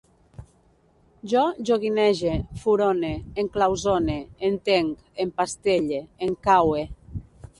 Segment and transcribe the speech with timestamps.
[1.33, 2.31] Jo joguinege,
[2.63, 3.11] furone,
[3.43, 4.17] enclausone,
[4.49, 6.83] entenc, empastelle, encaue